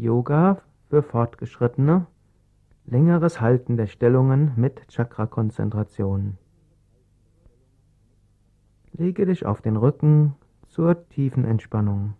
[0.00, 2.06] Yoga für Fortgeschrittene.
[2.84, 6.38] Längeres Halten der Stellungen mit Chakra-Konzentration.
[8.92, 10.34] Lege dich auf den Rücken
[10.68, 12.14] zur tiefen Entspannung.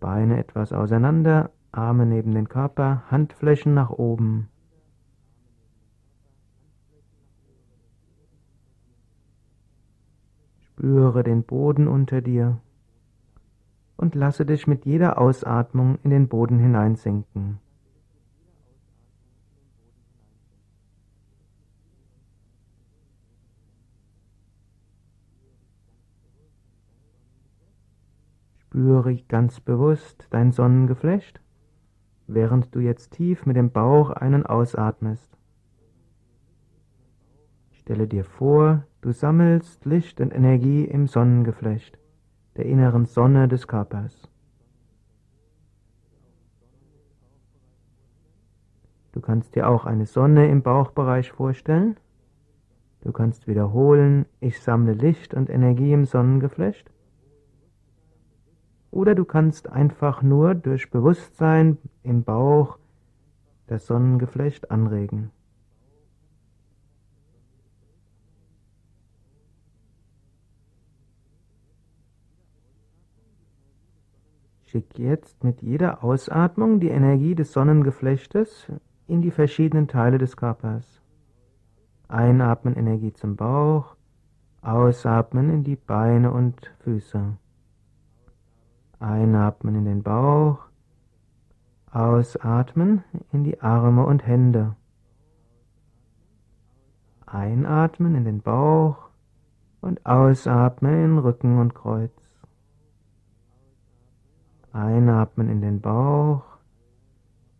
[0.00, 4.48] Beine etwas auseinander, Arme neben den Körper, Handflächen nach oben.
[10.60, 12.60] Spüre den Boden unter dir
[14.02, 17.60] und lasse dich mit jeder Ausatmung in den Boden hineinsinken.
[28.58, 31.40] Spüre ganz bewusst dein Sonnengeflecht,
[32.26, 35.38] während du jetzt tief mit dem Bauch einen ausatmest.
[37.70, 42.01] Stelle dir vor, du sammelst Licht und Energie im Sonnengeflecht
[42.56, 44.28] der inneren Sonne des Körpers.
[49.12, 51.96] Du kannst dir auch eine Sonne im Bauchbereich vorstellen.
[53.02, 56.90] Du kannst wiederholen, ich sammle Licht und Energie im Sonnengeflecht.
[58.90, 62.78] Oder du kannst einfach nur durch Bewusstsein im Bauch
[63.66, 65.30] das Sonnengeflecht anregen.
[74.72, 78.72] Schick jetzt mit jeder Ausatmung die Energie des Sonnengeflechtes
[79.06, 81.02] in die verschiedenen Teile des Körpers.
[82.08, 83.96] Einatmen Energie zum Bauch,
[84.62, 87.36] ausatmen in die Beine und Füße.
[88.98, 90.60] Einatmen in den Bauch,
[91.90, 94.74] ausatmen in die Arme und Hände.
[97.26, 99.10] Einatmen in den Bauch
[99.82, 102.21] und ausatmen in Rücken und Kreuz.
[104.72, 106.42] Einatmen in den Bauch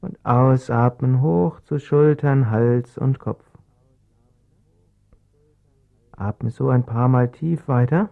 [0.00, 3.44] und ausatmen hoch zu Schultern, Hals und Kopf.
[6.16, 8.10] Atme so ein paar Mal tief weiter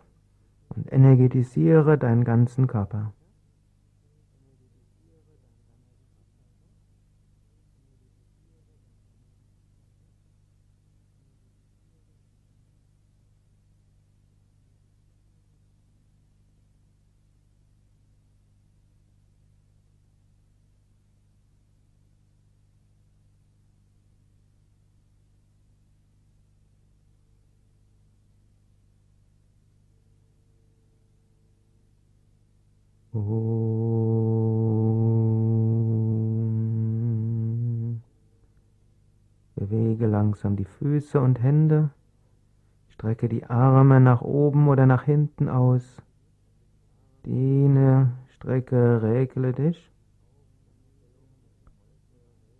[0.74, 3.12] und energetisiere deinen ganzen Körper.
[39.56, 41.90] Bewege langsam die Füße und Hände.
[42.90, 46.00] Strecke die Arme nach oben oder nach hinten aus.
[47.26, 49.90] Dehne, strecke, regle dich.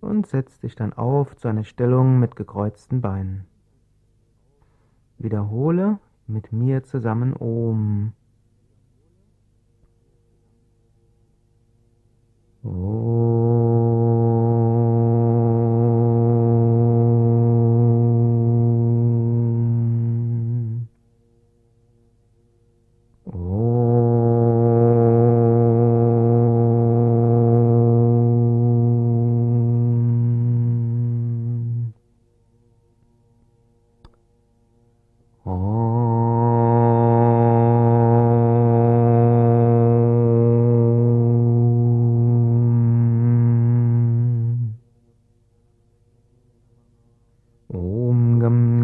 [0.01, 3.47] Und setz dich dann auf zu einer Stellung mit gekreuzten Beinen.
[5.17, 8.15] Wiederhole mit mir zusammen Om.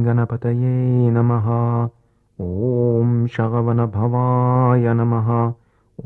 [0.07, 1.47] गणपतये नमः।
[2.41, 5.53] ॐ शरवणभवाय नमः।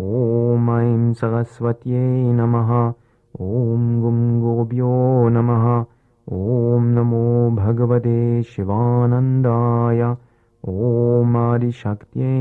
[0.01, 2.93] ॐ ऐं सरस्वत्यै नमः।
[3.41, 5.85] ॐ गुं गोभ्यो नमः।
[6.33, 10.17] ॐ नमो भगवते शिवानन्दाय
[10.64, 12.38] ॐ आदिशक्त्यै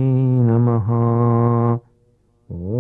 [0.49, 0.89] नमः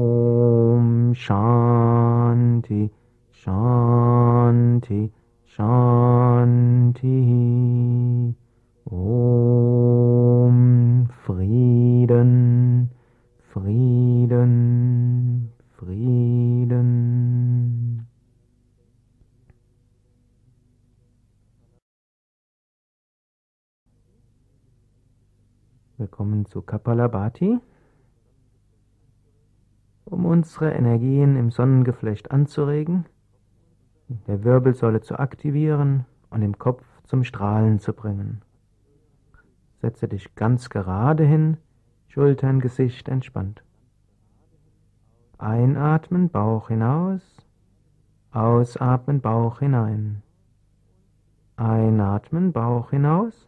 [0.02, 2.82] ॐ शान्ति
[3.46, 5.02] शान्ति
[5.58, 7.30] शान्तिः
[8.86, 10.56] Om
[11.24, 12.90] Frieden,
[13.50, 14.67] Frieden,
[26.19, 27.61] kommen zu Kapalabhati.
[30.03, 33.05] Um unsere Energien im Sonnengeflecht anzuregen,
[34.27, 38.41] der Wirbelsäule zu aktivieren und im Kopf zum Strahlen zu bringen.
[39.79, 41.55] Setze dich ganz gerade hin,
[42.09, 43.63] Schultern, Gesicht entspannt.
[45.37, 47.47] Einatmen, Bauch hinaus.
[48.31, 50.21] Ausatmen, Bauch hinein.
[51.55, 53.47] Einatmen, Bauch hinaus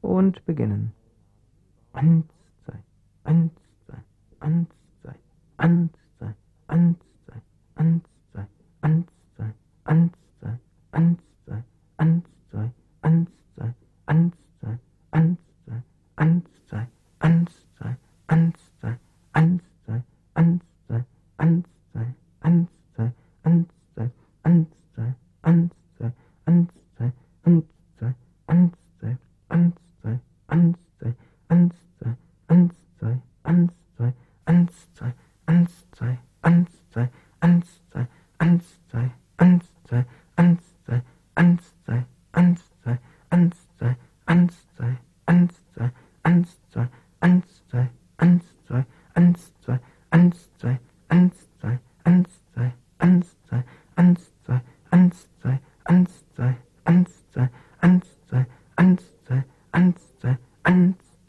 [0.00, 0.94] und beginnen.
[1.92, 2.30] Angst
[2.66, 2.82] sein,
[3.24, 3.56] Angst
[3.86, 4.04] sein,
[4.40, 5.14] Angst sein,
[5.56, 6.34] Angst sein,
[6.66, 7.42] Angst sein,
[7.76, 8.48] Angst sein,
[8.80, 9.54] Angst sein,
[9.84, 10.17] Angst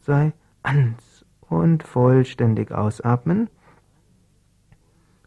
[0.09, 0.33] zwei,
[0.63, 3.47] eins und vollständig ausatmen.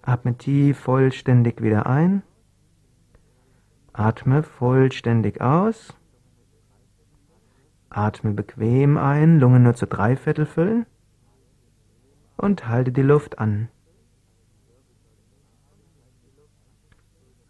[0.03, 2.25] Atme tief vollständig wieder ein.
[3.93, 5.97] Atme vollständig aus.
[7.91, 10.85] Atme bequem ein, Lungen nur zu drei Viertel füllen
[12.37, 13.69] und halte die Luft an.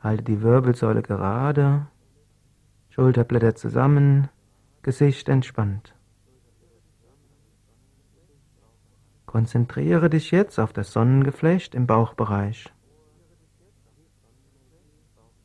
[0.01, 1.87] Halte die Wirbelsäule gerade,
[2.91, 4.29] Schulterblätter zusammen,
[4.83, 5.95] Gesicht entspannt.
[9.33, 12.71] Konzentriere dich jetzt auf das Sonnengeflecht im Bauchbereich.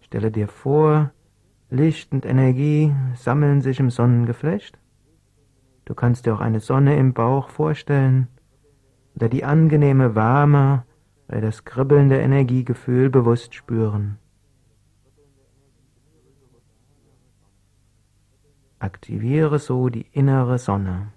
[0.02, 1.12] Stelle dir vor,
[1.70, 4.78] Licht und Energie sammeln sich im Sonnengeflecht.
[5.86, 8.28] Du kannst dir auch eine Sonne im Bauch vorstellen
[9.16, 10.84] oder die angenehme Wärme
[11.30, 14.20] oder das kribbelnde Energiegefühl bewusst spüren.
[18.80, 21.14] Aktiviere so die innere Sonne.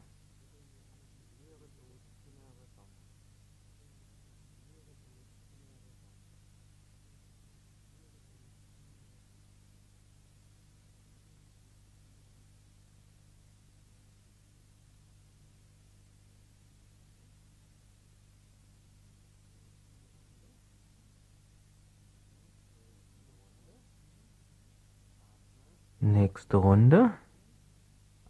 [26.10, 27.12] Nächste Runde.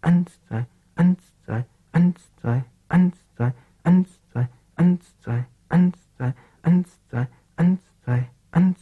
[0.03, 0.67] eins, zwei,
[0.97, 3.55] eins, zwei, eins, zwei, eins, zwei,
[3.85, 8.81] eins, zwei, eins, zwei, eins, zwei, eins, zwei, eins, zwei, eins,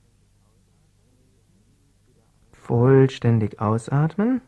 [2.71, 4.39] Vollständig ausatmen.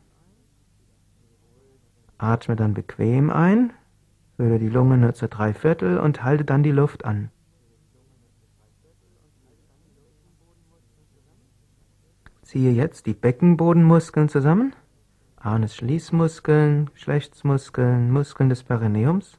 [2.18, 3.74] Atme dann bequem ein,
[4.38, 7.32] fülle die Lunge nur zu drei Viertel und halte dann die Luft an.
[12.44, 14.74] Ziehe jetzt die Beckenbodenmuskeln zusammen,
[15.36, 19.38] Arnes Schließmuskeln, Geschlechtsmuskeln, Muskeln des Perineums,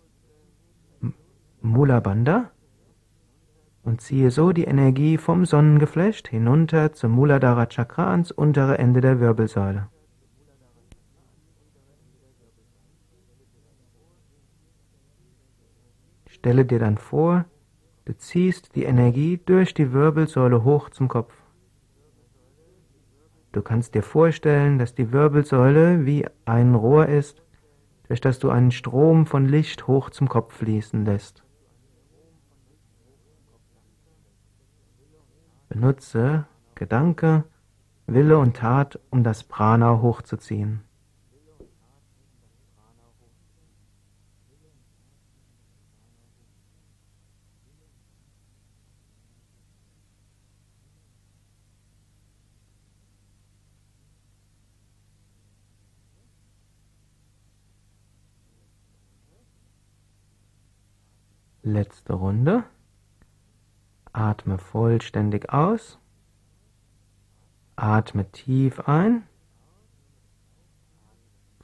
[1.62, 2.50] Mula Bandha
[3.84, 9.20] und ziehe so die Energie vom Sonnengeflecht hinunter zum Muladhara Chakra ans untere Ende der
[9.20, 9.88] Wirbelsäule.
[16.26, 17.44] Stelle dir dann vor,
[18.06, 21.34] du ziehst die Energie durch die Wirbelsäule hoch zum Kopf.
[23.52, 27.42] Du kannst dir vorstellen, dass die Wirbelsäule wie ein Rohr ist,
[28.08, 31.43] durch das du einen Strom von Licht hoch zum Kopf fließen lässt.
[35.74, 37.42] Benutze Gedanke,
[38.06, 40.84] Wille und Tat, um das Prana hochzuziehen.
[61.64, 62.62] Letzte Runde.
[64.14, 65.98] Atme vollständig aus.
[67.74, 69.24] Atme tief ein.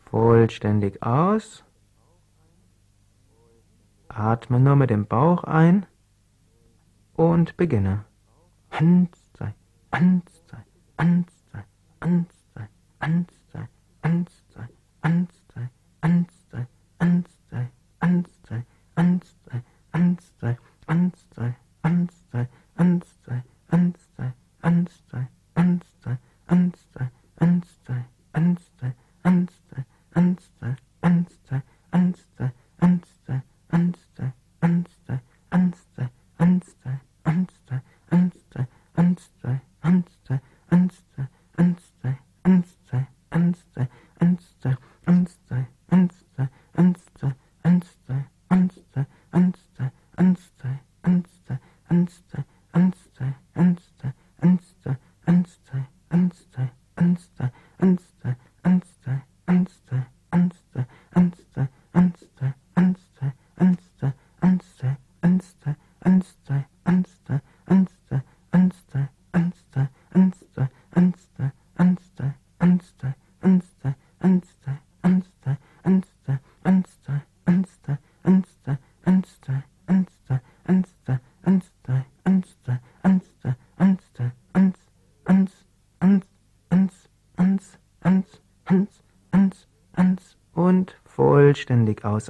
[0.07, 1.64] Vollständig aus.
[4.09, 5.87] Atme nur mit dem Bauch ein
[7.14, 8.04] und beginne.
[8.73, 9.54] Hand sei,
[9.92, 10.64] Hand sei,
[10.99, 11.64] Hand sei,
[12.00, 12.69] Hand sei,
[13.00, 13.69] Hand sei,
[14.02, 14.69] Hand sei,
[15.04, 15.57] Hand sei,
[16.11, 16.66] Hand sei,
[16.99, 17.73] Hand sei,
[18.11, 18.64] Hand sei,
[18.97, 22.19] Hand sei, Angst sei, Angst sei, Angst
[22.80, 24.32] eins, zwei, eins, zwei,
[24.62, 25.28] eins, zwei.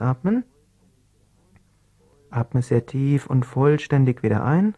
[0.01, 0.45] Ausatmen.
[2.31, 4.75] Atme sehr tief und vollständig wieder ein.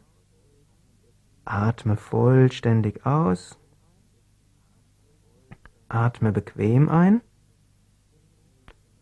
[1.45, 3.59] Atme vollständig aus.
[5.89, 7.21] Atme bequem ein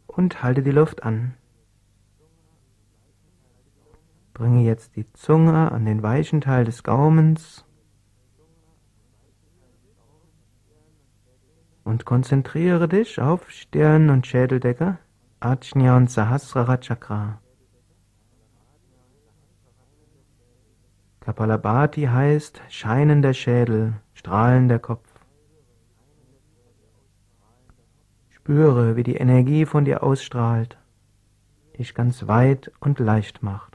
[0.08, 1.34] und halte die Luft an.
[4.34, 7.64] Bringe jetzt die Zunge an den weichen Teil des Gaumens
[11.84, 14.98] und konzentriere dich auf Stirn und Schädeldecke,
[15.42, 17.40] Ajna und Sahasrara Chakra.
[21.20, 25.08] Kapalabhati heißt scheinender Schädel, strahlender Kopf.
[28.28, 30.76] Spüre, wie die Energie von dir ausstrahlt,
[31.78, 33.69] dich ganz weit und leicht macht.